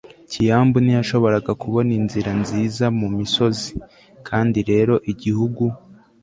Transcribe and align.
kiambu 0.31 0.77
ntiyashoboraga 0.81 1.51
kubona 1.61 1.91
inzira 1.99 2.31
nziza 2.41 2.85
mumisozi. 2.99 3.71
kandi 4.27 4.59
rero 4.69 4.93
igihugu 5.11 5.63